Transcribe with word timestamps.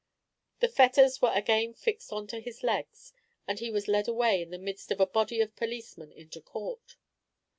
The 0.61 0.67
fetters 0.67 1.21
were 1.21 1.31
again 1.31 1.75
fixed 1.75 2.11
on 2.11 2.25
to 2.29 2.39
his 2.39 2.63
legs, 2.63 3.13
and 3.47 3.59
he 3.59 3.69
was 3.69 3.87
led 3.87 4.07
away 4.07 4.41
in 4.41 4.49
the 4.49 4.57
midst 4.57 4.89
of 4.91 4.99
a 4.99 5.05
body 5.05 5.39
of 5.41 5.55
policemen 5.55 6.11
into 6.13 6.41
court. 6.41 6.97